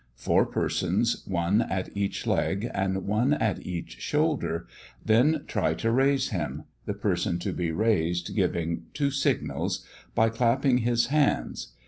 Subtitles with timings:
[0.15, 4.65] Four persons, one at each leg, and one at each shoulder,
[5.05, 9.85] then try to raise him the person to be raised giving two signals,
[10.15, 11.73] by clapping his hands.